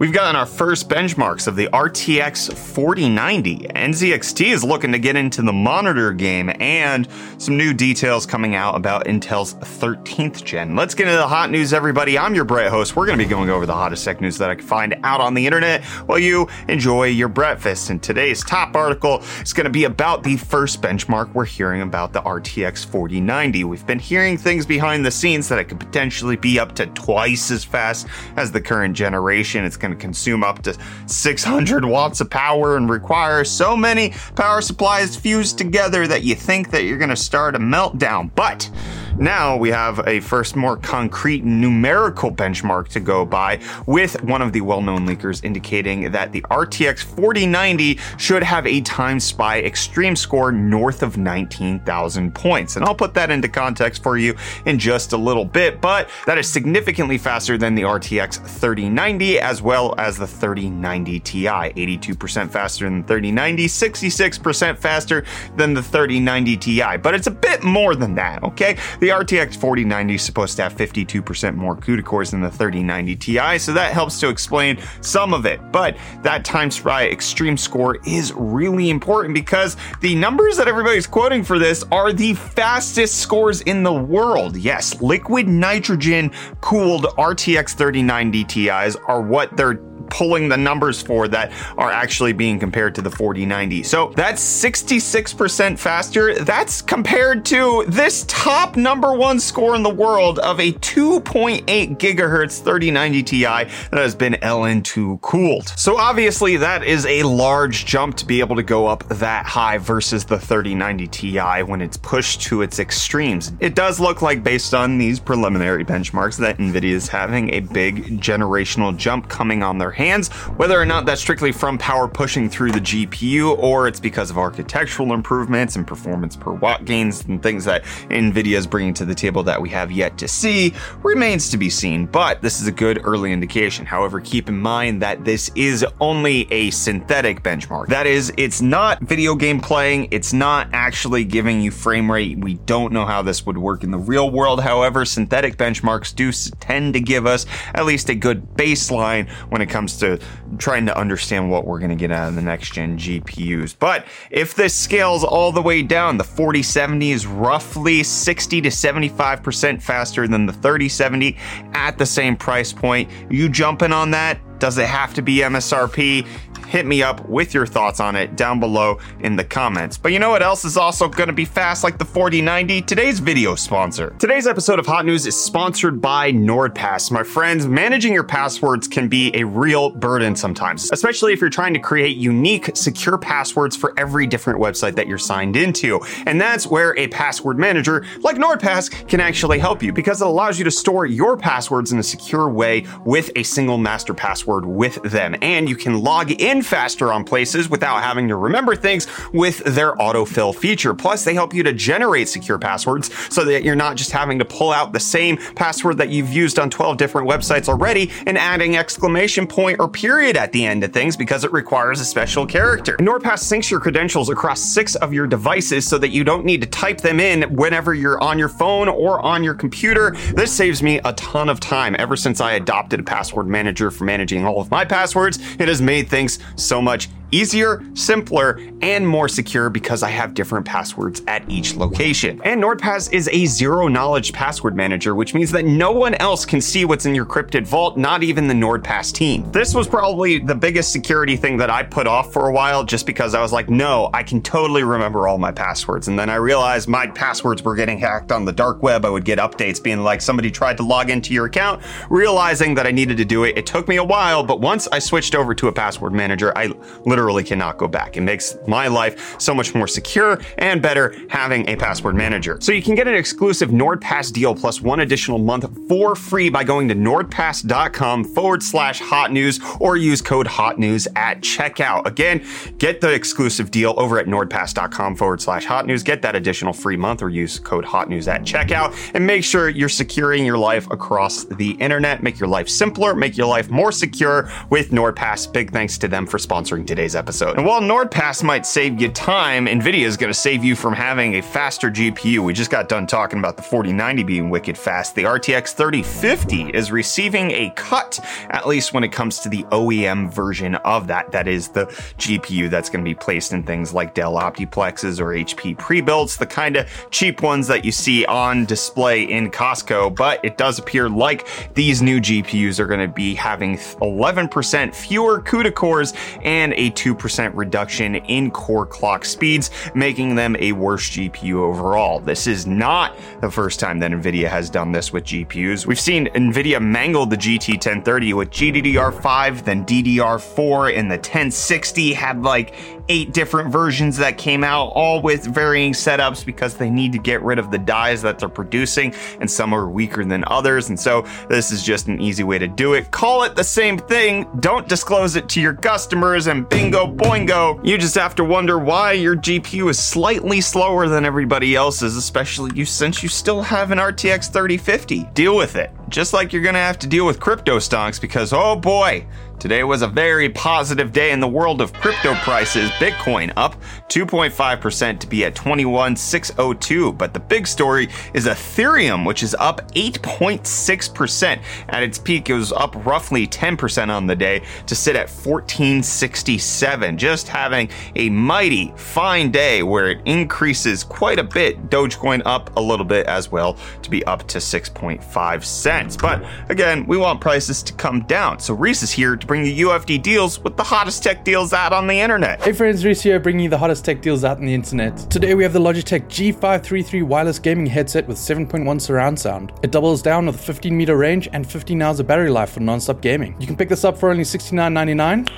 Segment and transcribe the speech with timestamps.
[0.00, 3.68] We've gotten our first benchmarks of the RTX 4090.
[3.68, 8.76] NZXT is looking to get into the monitor game and some new details coming out
[8.76, 10.74] about Intel's 13th gen.
[10.74, 12.16] Let's get into the hot news, everybody.
[12.16, 12.96] I'm your Brett host.
[12.96, 15.20] We're going to be going over the hottest tech news that I can find out
[15.20, 17.90] on the internet while you enjoy your breakfast.
[17.90, 22.14] And today's top article is going to be about the first benchmark we're hearing about
[22.14, 23.64] the RTX 4090.
[23.64, 27.50] We've been hearing things behind the scenes that it could potentially be up to twice
[27.50, 28.06] as fast
[28.36, 29.66] as the current generation.
[29.66, 30.76] It's going to consume up to
[31.06, 36.70] 600 watts of power and require so many power supplies fused together that you think
[36.70, 38.30] that you're going to start a meltdown.
[38.34, 38.70] But
[39.20, 44.52] now we have a first more concrete numerical benchmark to go by with one of
[44.52, 50.50] the well-known leakers indicating that the RTX 4090 should have a time spy extreme score
[50.50, 52.76] north of 19,000 points.
[52.76, 54.34] And I'll put that into context for you
[54.64, 59.60] in just a little bit, but that is significantly faster than the RTX 3090 as
[59.60, 61.44] well as the 3090 Ti.
[61.44, 65.24] 82% faster than 3090, 66% faster
[65.56, 66.96] than the 3090 Ti.
[66.96, 68.78] But it's a bit more than that, okay?
[69.00, 73.58] The RTX 4090 is supposed to have 52% more CUDA cores than the 3090 Ti,
[73.58, 75.60] so that helps to explain some of it.
[75.72, 81.44] But that time spy extreme score is really important because the numbers that everybody's quoting
[81.44, 84.56] for this are the fastest scores in the world.
[84.56, 86.30] Yes, liquid nitrogen
[86.60, 92.58] cooled RTX 3090 Ti's are what they're pulling the numbers for that are actually being
[92.58, 93.82] compared to the 4090.
[93.84, 96.34] So that's 66% faster.
[96.42, 101.64] That's compared to this top number one score in the world of a 2.8
[101.96, 105.68] gigahertz 3090 Ti that has been LN2 cooled.
[105.76, 109.78] So obviously that is a large jump to be able to go up that high
[109.78, 113.52] versus the 3090 Ti when it's pushed to its extremes.
[113.60, 118.20] It does look like based on these preliminary benchmarks that Nvidia is having a big
[118.20, 122.72] generational jump coming on their hands, whether or not that's strictly from power pushing through
[122.72, 127.64] the GPU or it's because of architectural improvements and performance per watt gains and things
[127.66, 130.72] that NVIDIA is bringing to the table that we have yet to see
[131.02, 133.84] remains to be seen, but this is a good early indication.
[133.84, 137.88] However, keep in mind that this is only a synthetic benchmark.
[137.88, 142.38] That is, it's not video game playing, it's not actually giving you frame rate.
[142.38, 144.62] We don't know how this would work in the real world.
[144.62, 149.66] However, synthetic benchmarks do tend to give us at least a good baseline when it
[149.66, 150.26] comes comes to
[150.58, 153.76] trying to understand what we're going to get out of the next gen GPUs.
[153.78, 159.82] But if this scales all the way down, the 4070 is roughly 60 to 75%
[159.82, 161.36] faster than the 3070
[161.72, 163.10] at the same price point.
[163.30, 164.40] You jumping on that?
[164.60, 166.26] Does it have to be MSRP?
[166.70, 169.98] hit me up with your thoughts on it down below in the comments.
[169.98, 172.82] But you know what else is also going to be fast like the 4090?
[172.82, 174.14] Today's video sponsor.
[174.20, 177.10] Today's episode of Hot News is sponsored by NordPass.
[177.10, 181.74] My friends, managing your passwords can be a real burden sometimes, especially if you're trying
[181.74, 186.00] to create unique, secure passwords for every different website that you're signed into.
[186.26, 190.56] And that's where a password manager like NordPass can actually help you because it allows
[190.56, 195.02] you to store your passwords in a secure way with a single master password with
[195.02, 195.36] them.
[195.42, 199.94] And you can log in faster on places without having to remember things with their
[199.96, 200.94] autofill feature.
[200.94, 204.44] Plus, they help you to generate secure passwords so that you're not just having to
[204.44, 208.76] pull out the same password that you've used on 12 different websites already and adding
[208.76, 212.96] exclamation point or period at the end of things because it requires a special character.
[212.96, 216.66] NordPass syncs your credentials across six of your devices so that you don't need to
[216.66, 220.12] type them in whenever you're on your phone or on your computer.
[220.34, 221.96] This saves me a ton of time.
[221.98, 225.80] Ever since I adopted a password manager for managing all of my passwords, it has
[225.80, 231.48] made things so much easier, simpler, and more secure because I have different passwords at
[231.48, 232.40] each location.
[232.44, 236.60] And NordPass is a zero knowledge password manager, which means that no one else can
[236.60, 239.50] see what's in your crypted vault, not even the NordPass team.
[239.52, 243.06] This was probably the biggest security thing that I put off for a while just
[243.06, 246.08] because I was like, no, I can totally remember all my passwords.
[246.08, 249.04] And then I realized my passwords were getting hacked on the dark web.
[249.04, 252.86] I would get updates being like somebody tried to log into your account, realizing that
[252.86, 253.56] I needed to do it.
[253.58, 256.72] It took me a while, but once I switched over to a password manager, I
[257.04, 258.16] literally literally cannot go back.
[258.16, 262.56] It makes my life so much more secure and better having a password manager.
[262.62, 266.64] So you can get an exclusive NordPass deal plus one additional month for free by
[266.64, 272.06] going to nordpass.com forward slash hot news or use code hot news at checkout.
[272.06, 272.42] Again,
[272.78, 276.02] get the exclusive deal over at nordpass.com forward slash hot news.
[276.02, 279.68] Get that additional free month or use code hot news at checkout and make sure
[279.68, 282.22] you're securing your life across the internet.
[282.22, 285.52] Make your life simpler, make your life more secure with NordPass.
[285.52, 287.56] Big thanks to them for sponsoring today's today's episode.
[287.56, 291.34] And while NordPass might save you time, NVIDIA is going to save you from having
[291.34, 292.38] a faster GPU.
[292.40, 295.14] We just got done talking about the 4090 being wicked fast.
[295.14, 298.20] The RTX 3050 is receiving a cut,
[298.50, 301.32] at least when it comes to the OEM version of that.
[301.32, 301.86] That is the
[302.18, 306.46] GPU that's going to be placed in things like Dell Optiplexes or HP pre-builds, the
[306.46, 310.14] kind of cheap ones that you see on display in Costco.
[310.14, 315.40] But it does appear like these new GPUs are going to be having 11% fewer
[315.40, 321.54] CUDA cores and a 2% reduction in core clock speeds, making them a worse GPU
[321.54, 322.20] overall.
[322.20, 325.86] This is not the first time that NVIDIA has done this with GPUs.
[325.86, 332.42] We've seen NVIDIA mangle the GT 1030 with GDDR5, then DDR4, and the 1060 had
[332.42, 332.74] like
[333.08, 337.42] eight different versions that came out, all with varying setups because they need to get
[337.42, 340.90] rid of the dies that they're producing, and some are weaker than others.
[340.90, 343.10] And so this is just an easy way to do it.
[343.10, 347.84] Call it the same thing, don't disclose it to your customers, and bingo boingo.
[347.86, 352.70] You just have to wonder why your GPU is slightly slower than everybody else's, especially
[352.74, 355.24] you since you still have an RTX 3050.
[355.34, 355.90] Deal with it.
[356.08, 359.26] Just like you're gonna have to deal with crypto stonks because oh boy,
[359.60, 362.88] Today was a very positive day in the world of crypto prices.
[362.92, 363.76] Bitcoin up
[364.08, 367.12] 2.5% to be at 21,602.
[367.12, 371.60] But the big story is Ethereum, which is up 8.6%.
[371.90, 377.18] At its peak, it was up roughly 10% on the day to sit at 1467.
[377.18, 381.90] Just having a mighty fine day where it increases quite a bit.
[381.90, 386.16] Dogecoin up a little bit as well to be up to 6.5 cents.
[386.16, 388.58] But again, we want prices to come down.
[388.58, 391.92] So Reese is here to bring you UFD deals with the hottest tech deals out
[391.92, 392.62] on the internet.
[392.62, 395.16] Hey friends, Reese here bringing you the hottest tech deals out on the internet.
[395.28, 399.72] Today we have the Logitech G533 wireless gaming headset with 7.1 surround sound.
[399.82, 402.78] It doubles down with a 15 meter range and 15 hours of battery life for
[402.78, 403.56] non-stop gaming.
[403.58, 405.48] You can pick this up for only $69.99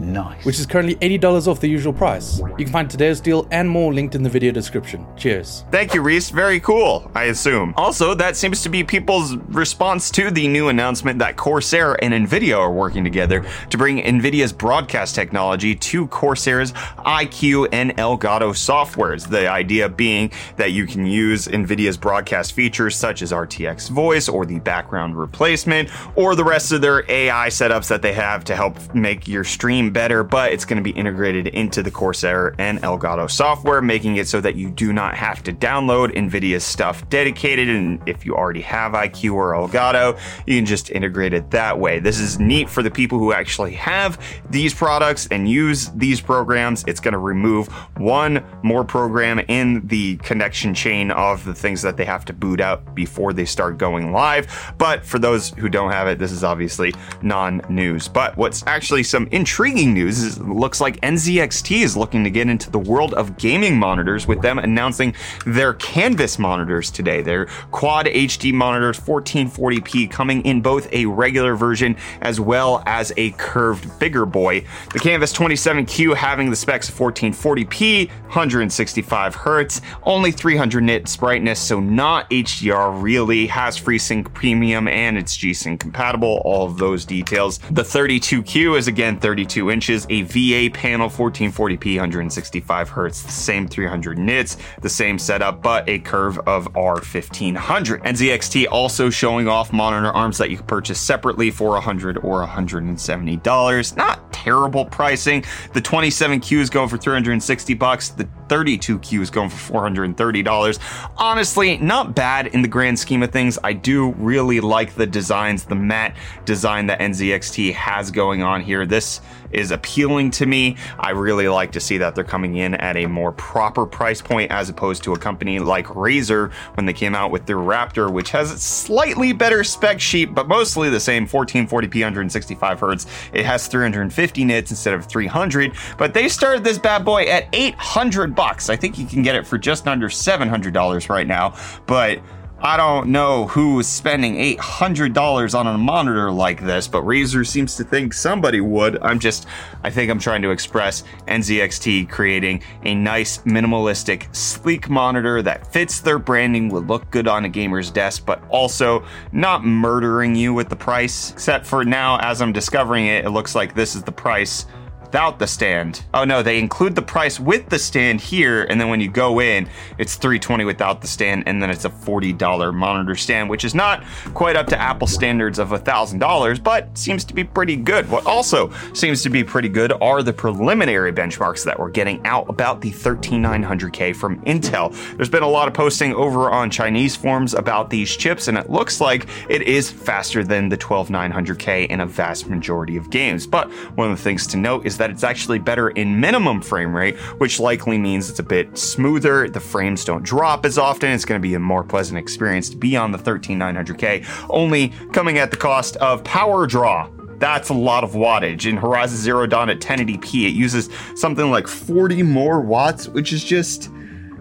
[0.00, 0.44] Nice.
[0.44, 2.40] which is currently $80 off the usual price.
[2.58, 5.06] You can find today's deal and more linked in the video description.
[5.16, 5.64] Cheers.
[5.70, 6.30] Thank you, Reese.
[6.30, 7.74] Very cool, I assume.
[7.76, 12.58] Also, that seems to be people's response to the new announcement that Corsair and NVIDIA
[12.58, 19.28] are working together to bring NVIDIA's broadcast technology to Corsair's iCUE and Elgato softwares.
[19.28, 24.46] The idea being that you can use NVIDIA's broadcast features such as RTX voice or
[24.46, 28.94] the background replacement or the rest of their AI setups that they have to help
[28.94, 33.30] make your stream better, but it's going to be integrated into the Corsair and Elgato
[33.30, 37.68] software, making it so that you do not have to download NVIDIA's stuff dedicated.
[37.68, 41.98] And if you already have iCUE or Elgato, you can just integrate it that way.
[41.98, 44.18] This is neat for the people who actually have
[44.50, 46.84] these products and use these programs.
[46.86, 51.96] It's going to remove one more program in the connection chain of the things that
[51.96, 54.74] they have to boot out before they start going live.
[54.78, 58.08] But for those who don't have it, this is obviously non news.
[58.08, 62.70] But what's actually some intriguing news is looks like NZXT is looking to get into
[62.70, 65.14] the world of gaming monitors with them announcing
[65.46, 67.22] their Canvas monitors today.
[67.22, 73.30] Their quad HD monitors 1440p coming in both a regular version as well as a
[73.32, 74.64] curved bigger boy.
[74.92, 81.80] The Canvas 27Q having the specs of 1440p, 165 hertz, only 300 nits brightness, so
[81.80, 87.58] not HDR really, has FreeSync Premium and it's G-Sync compatible, all of those details.
[87.70, 94.16] The 32Q is again 32 inches, a VA panel, 1440p, 165 hertz, the same 300
[94.16, 98.02] nits, the same setup, but a curve of R1500.
[98.04, 103.36] NZXT also showing off monitor arms that you can purchase separately for 100 or 170
[103.38, 103.96] dollars.
[103.96, 105.44] Not terrible pricing.
[105.72, 108.10] The 27Q is going for 360 bucks.
[108.10, 110.78] The 32Q is going for $430.
[111.16, 113.58] Honestly, not bad in the grand scheme of things.
[113.62, 118.84] I do really like the designs, the matte design that NZXT has going on here.
[118.84, 119.20] This
[119.52, 120.76] is appealing to me.
[120.98, 124.50] I really like to see that they're coming in at a more proper price point
[124.50, 128.30] as opposed to a company like Razer when they came out with their Raptor, which
[128.30, 133.06] has a slightly better spec sheet, but mostly the same 1440p 165 hertz.
[133.32, 138.34] It has 350 nits instead of 300, but they started this bad boy at 800
[138.40, 138.70] bucks.
[138.70, 141.54] I think you can get it for just under $700 right now,
[141.84, 142.20] but
[142.62, 147.76] I don't know who is spending $800 on a monitor like this, but Razer seems
[147.76, 148.98] to think somebody would.
[149.02, 149.46] I'm just,
[149.84, 156.00] I think I'm trying to express NZXT creating a nice, minimalistic, sleek monitor that fits
[156.00, 160.70] their branding, would look good on a gamer's desk, but also not murdering you with
[160.70, 161.32] the price.
[161.32, 164.64] Except for now, as I'm discovering it, it looks like this is the price
[165.10, 166.04] without the stand.
[166.14, 169.40] Oh no, they include the price with the stand here, and then when you go
[169.40, 173.74] in, it's 320 without the stand, and then it's a $40 monitor stand, which is
[173.74, 178.08] not quite up to Apple standards of $1,000, but seems to be pretty good.
[178.08, 182.48] What also seems to be pretty good are the preliminary benchmarks that we're getting out
[182.48, 184.94] about the 13900K from Intel.
[185.16, 188.70] There's been a lot of posting over on Chinese forums about these chips, and it
[188.70, 193.44] looks like it is faster than the 12900K in a vast majority of games.
[193.44, 196.94] But one of the things to note is that it's actually better in minimum frame
[196.94, 199.48] rate, which likely means it's a bit smoother.
[199.48, 201.10] The frames don't drop as often.
[201.10, 205.38] It's going to be a more pleasant experience to be on the 13900K, only coming
[205.38, 208.68] at the cost of power draw that's a lot of wattage.
[208.68, 213.42] In Horizon Zero Dawn at 1080p, it uses something like 40 more watts, which is
[213.42, 213.90] just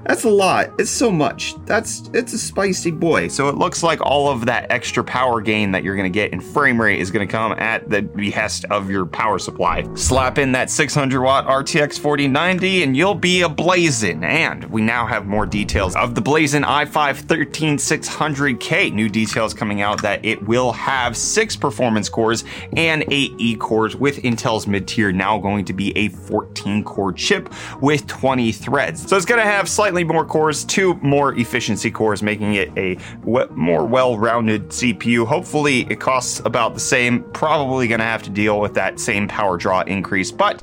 [0.05, 0.71] that's a lot.
[0.79, 1.53] It's so much.
[1.65, 3.27] That's it's a spicy boy.
[3.27, 6.31] So it looks like all of that extra power gain that you're going to get
[6.31, 9.87] in frame rate is going to come at the behest of your power supply.
[9.95, 14.23] Slap in that 600 watt RTX 4090 and you'll be a blazing.
[14.23, 18.93] And we now have more details of the Blazin i5 13600K.
[18.93, 22.43] New details coming out that it will have six performance cores
[22.75, 27.53] and eight E cores with Intel's mid-tier now going to be a 14 core chip
[27.81, 29.07] with 20 threads.
[29.07, 32.69] So it's going to have slightly slightly more cores, two more efficiency cores, making it
[32.77, 35.25] a more well-rounded CPU.
[35.25, 37.23] Hopefully, it costs about the same.
[37.31, 40.61] Probably going to have to deal with that same power draw increase, but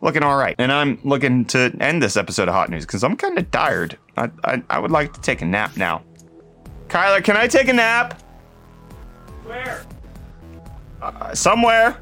[0.00, 0.54] looking all right.
[0.58, 3.98] And I'm looking to end this episode of Hot News because I'm kind of tired.
[4.16, 6.02] I, I, I would like to take a nap now.
[6.88, 8.22] Kyler, can I take a nap?
[9.44, 9.84] Where?
[11.02, 11.98] Uh, somewhere.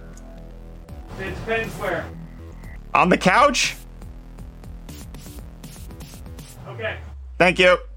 [1.19, 2.07] It depends where.
[2.95, 3.75] On the couch?
[6.75, 6.97] Okay.
[7.39, 7.92] Thank you.